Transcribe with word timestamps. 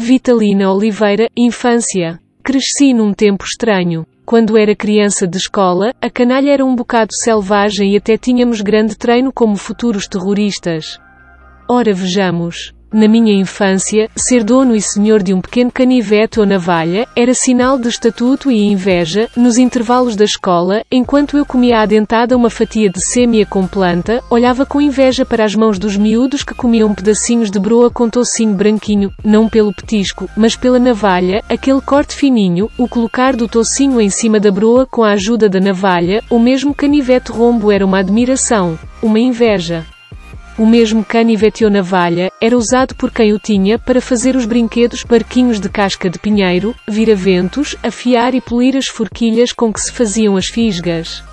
Vitalina 0.00 0.72
Oliveira, 0.72 1.28
infância. 1.36 2.18
Cresci 2.42 2.94
num 2.94 3.12
tempo 3.12 3.44
estranho. 3.44 4.06
Quando 4.24 4.56
era 4.56 4.74
criança 4.74 5.28
de 5.28 5.36
escola, 5.36 5.92
a 6.00 6.08
canalha 6.08 6.50
era 6.50 6.64
um 6.64 6.74
bocado 6.74 7.12
selvagem 7.12 7.92
e 7.92 7.98
até 7.98 8.16
tínhamos 8.16 8.62
grande 8.62 8.96
treino 8.96 9.30
como 9.30 9.56
futuros 9.56 10.08
terroristas. 10.08 10.98
Ora 11.68 11.92
vejamos. 11.92 12.72
Na 12.92 13.06
minha 13.06 13.32
infância, 13.32 14.10
ser 14.16 14.42
dono 14.42 14.74
e 14.74 14.82
senhor 14.82 15.22
de 15.22 15.32
um 15.32 15.40
pequeno 15.40 15.70
canivete 15.70 16.40
ou 16.40 16.46
navalha 16.46 17.06
era 17.14 17.32
sinal 17.32 17.78
de 17.78 17.88
estatuto 17.88 18.50
e 18.50 18.64
inveja, 18.64 19.28
nos 19.36 19.58
intervalos 19.58 20.16
da 20.16 20.24
escola, 20.24 20.82
enquanto 20.90 21.36
eu 21.36 21.46
comia 21.46 21.78
adentada 21.78 22.36
uma 22.36 22.50
fatia 22.50 22.90
de 22.90 23.00
sêmia 23.00 23.46
com 23.46 23.64
planta, 23.64 24.20
olhava 24.28 24.66
com 24.66 24.80
inveja 24.80 25.24
para 25.24 25.44
as 25.44 25.54
mãos 25.54 25.78
dos 25.78 25.96
miúdos 25.96 26.42
que 26.42 26.52
comiam 26.52 26.92
pedacinhos 26.92 27.48
de 27.48 27.60
broa 27.60 27.90
com 27.90 28.10
tocinho 28.10 28.54
branquinho, 28.54 29.12
não 29.24 29.48
pelo 29.48 29.72
petisco, 29.72 30.28
mas 30.36 30.56
pela 30.56 30.80
navalha, 30.80 31.44
aquele 31.48 31.80
corte 31.80 32.16
fininho, 32.16 32.68
o 32.76 32.88
colocar 32.88 33.36
do 33.36 33.46
tocinho 33.46 34.00
em 34.00 34.10
cima 34.10 34.40
da 34.40 34.50
broa 34.50 34.84
com 34.84 35.04
a 35.04 35.12
ajuda 35.12 35.48
da 35.48 35.60
navalha, 35.60 36.24
o 36.28 36.40
mesmo 36.40 36.74
canivete 36.74 37.30
rombo 37.30 37.70
era 37.70 37.86
uma 37.86 37.98
admiração, 37.98 38.76
uma 39.00 39.20
inveja. 39.20 39.86
O 40.60 40.66
mesmo 40.66 41.02
canivete 41.02 41.64
ou 41.64 41.70
navalha 41.70 42.30
era 42.38 42.54
usado 42.54 42.94
por 42.94 43.10
quem 43.10 43.32
o 43.32 43.38
tinha 43.38 43.78
para 43.78 43.98
fazer 43.98 44.36
os 44.36 44.44
brinquedos 44.44 45.04
barquinhos 45.04 45.58
de 45.58 45.70
casca 45.70 46.10
de 46.10 46.18
pinheiro, 46.18 46.76
vira-ventos, 46.86 47.74
afiar 47.82 48.34
e 48.34 48.42
polir 48.42 48.76
as 48.76 48.86
forquilhas 48.86 49.54
com 49.54 49.72
que 49.72 49.80
se 49.80 49.90
faziam 49.90 50.36
as 50.36 50.48
fisgas. 50.48 51.24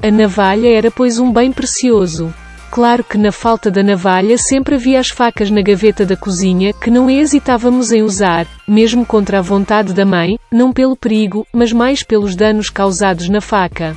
A 0.00 0.08
navalha 0.08 0.68
era 0.68 0.88
pois 0.88 1.18
um 1.18 1.32
bem 1.32 1.50
precioso. 1.50 2.32
Claro 2.70 3.02
que 3.02 3.18
na 3.18 3.32
falta 3.32 3.72
da 3.72 3.82
navalha 3.82 4.38
sempre 4.38 4.76
havia 4.76 5.00
as 5.00 5.08
facas 5.08 5.50
na 5.50 5.62
gaveta 5.62 6.06
da 6.06 6.14
cozinha 6.14 6.72
que 6.72 6.92
não 6.92 7.10
hesitávamos 7.10 7.90
em 7.90 8.02
usar, 8.02 8.46
mesmo 8.68 9.04
contra 9.04 9.40
a 9.40 9.42
vontade 9.42 9.92
da 9.92 10.06
mãe, 10.06 10.38
não 10.48 10.72
pelo 10.72 10.94
perigo, 10.94 11.44
mas 11.52 11.72
mais 11.72 12.04
pelos 12.04 12.36
danos 12.36 12.70
causados 12.70 13.28
na 13.28 13.40
faca. 13.40 13.96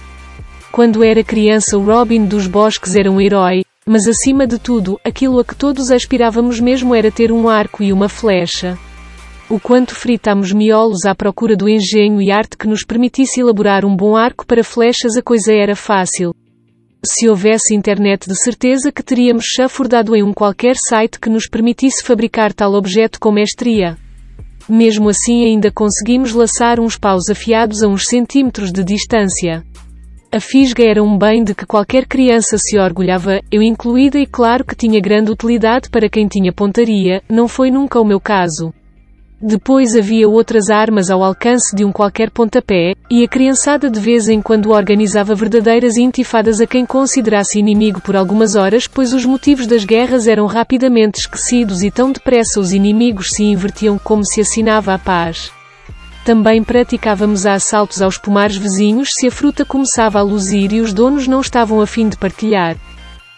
Quando 0.71 1.03
era 1.03 1.23
criança 1.23 1.77
o 1.77 1.85
Robin 1.85 2.25
dos 2.25 2.47
Bosques 2.47 2.95
era 2.95 3.11
um 3.11 3.21
herói, 3.21 3.62
mas 3.85 4.07
acima 4.07 4.47
de 4.47 4.57
tudo, 4.57 4.99
aquilo 5.03 5.39
a 5.39 5.45
que 5.45 5.55
todos 5.55 5.91
aspirávamos 5.91 6.59
mesmo 6.59 6.95
era 6.95 7.11
ter 7.11 7.31
um 7.31 7.49
arco 7.49 7.83
e 7.83 7.91
uma 7.91 8.07
flecha. 8.07 8.77
O 9.49 9.59
quanto 9.59 9.93
fritámos 9.93 10.51
miolos 10.53 11.05
à 11.05 11.13
procura 11.13 11.55
do 11.55 11.67
engenho 11.67 12.21
e 12.21 12.31
arte 12.31 12.57
que 12.57 12.67
nos 12.67 12.83
permitisse 12.85 13.41
elaborar 13.41 13.85
um 13.85 13.95
bom 13.95 14.15
arco 14.15 14.45
para 14.45 14.63
flechas 14.63 15.17
a 15.17 15.21
coisa 15.21 15.53
era 15.53 15.75
fácil. 15.75 16.33
Se 17.05 17.27
houvesse 17.27 17.75
internet 17.75 18.29
de 18.29 18.35
certeza 18.41 18.89
que 18.89 19.03
teríamos 19.03 19.43
chafurdado 19.45 20.15
em 20.15 20.23
um 20.23 20.33
qualquer 20.33 20.75
site 20.77 21.19
que 21.19 21.29
nos 21.29 21.49
permitisse 21.49 22.01
fabricar 22.01 22.53
tal 22.53 22.73
objeto 22.73 23.19
com 23.19 23.31
mestria. 23.31 23.97
Mesmo 24.69 25.09
assim 25.09 25.43
ainda 25.45 25.69
conseguimos 25.69 26.33
laçar 26.33 26.79
uns 26.79 26.97
paus 26.97 27.29
afiados 27.29 27.83
a 27.83 27.87
uns 27.89 28.07
centímetros 28.07 28.71
de 28.71 28.81
distância. 28.85 29.65
A 30.33 30.39
fisga 30.39 30.83
era 30.83 31.03
um 31.03 31.15
bem 31.15 31.43
de 31.43 31.53
que 31.53 31.63
qualquer 31.63 32.07
criança 32.07 32.57
se 32.57 32.75
orgulhava, 32.75 33.39
eu 33.51 33.61
incluída 33.61 34.17
e 34.17 34.25
claro 34.25 34.65
que 34.65 34.75
tinha 34.75 34.99
grande 34.99 35.29
utilidade 35.29 35.91
para 35.91 36.09
quem 36.09 36.27
tinha 36.27 36.51
pontaria, 36.51 37.21
não 37.29 37.47
foi 37.47 37.69
nunca 37.69 38.01
o 38.01 38.03
meu 38.03 38.19
caso. 38.19 38.73
Depois 39.39 39.95
havia 39.95 40.27
outras 40.27 40.71
armas 40.71 41.11
ao 41.11 41.23
alcance 41.23 41.75
de 41.75 41.85
um 41.85 41.91
qualquer 41.91 42.31
pontapé, 42.31 42.95
e 43.11 43.23
a 43.23 43.27
criançada 43.27 43.91
de 43.91 43.99
vez 43.99 44.27
em 44.27 44.41
quando 44.41 44.71
organizava 44.71 45.35
verdadeiras 45.35 45.97
intifadas 45.97 46.59
a 46.59 46.65
quem 46.65 46.83
considerasse 46.83 47.59
inimigo 47.59 48.01
por 48.01 48.15
algumas 48.15 48.55
horas, 48.55 48.87
pois 48.87 49.13
os 49.13 49.25
motivos 49.25 49.67
das 49.67 49.85
guerras 49.85 50.27
eram 50.27 50.47
rapidamente 50.47 51.19
esquecidos 51.19 51.83
e 51.83 51.91
tão 51.91 52.11
depressa 52.11 52.59
os 52.59 52.73
inimigos 52.73 53.29
se 53.29 53.43
invertiam 53.43 53.99
como 53.99 54.25
se 54.25 54.41
assinava 54.41 54.95
a 54.95 54.97
paz. 54.97 55.52
Também 56.23 56.63
praticávamos 56.63 57.45
assaltos 57.45 58.01
aos 58.01 58.17
pomares 58.17 58.55
vizinhos 58.55 59.09
se 59.13 59.27
a 59.27 59.31
fruta 59.31 59.65
começava 59.65 60.19
a 60.19 60.21
luzir 60.21 60.71
e 60.71 60.79
os 60.79 60.93
donos 60.93 61.27
não 61.27 61.41
estavam 61.41 61.81
a 61.81 61.87
fim 61.87 62.07
de 62.07 62.15
partilhar. 62.15 62.77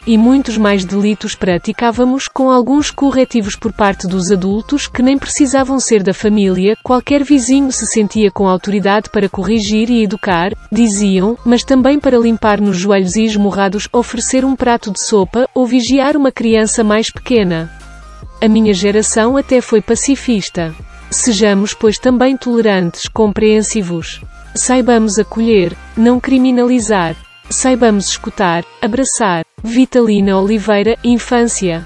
E 0.06 0.20
muitos 0.20 0.56
mais 0.56 0.86
delitos 0.86 1.34
praticávamos, 1.34 2.28
com 2.28 2.52
alguns 2.52 2.92
corretivos 2.92 3.56
por 3.56 3.74
parte 3.74 4.06
dos 4.06 4.32
adultos 4.32 4.86
que 4.86 5.02
nem 5.02 5.18
precisavam 5.18 5.80
ser 5.80 6.04
da 6.04 6.14
família, 6.14 6.78
qualquer 6.84 7.24
vizinho 7.24 7.72
se 7.72 7.88
sentia 7.88 8.30
com 8.30 8.48
autoridade 8.48 9.10
para 9.10 9.28
corrigir 9.28 9.90
e 9.90 10.04
educar, 10.04 10.52
diziam, 10.72 11.36
mas 11.44 11.64
também 11.64 12.00
para 12.00 12.20
limpar 12.20 12.62
nos 12.62 12.78
joelhos 12.78 13.16
esmurrados, 13.16 13.90
oferecer 13.92 14.46
um 14.46 14.56
prato 14.56 14.92
de 14.92 15.02
sopa, 15.02 15.50
ou 15.56 15.66
vigiar 15.66 16.16
uma 16.16 16.32
criança 16.32 16.84
mais 16.84 17.12
pequena. 17.12 17.72
A 18.40 18.48
minha 18.48 18.76
geração 18.76 19.36
até 19.36 19.60
foi 19.60 19.82
pacifista. 19.82 20.72
Sejamos, 21.10 21.74
pois, 21.74 21.98
também 21.98 22.36
tolerantes, 22.36 23.08
compreensivos. 23.08 24.22
Saibamos 24.54 25.20
acolher, 25.20 25.76
não 25.96 26.20
criminalizar. 26.20 27.16
Saibamos 27.50 28.10
escutar, 28.10 28.64
abraçar. 28.82 29.46
Vitalina 29.64 30.38
Oliveira, 30.40 30.98
Infância. 31.04 31.86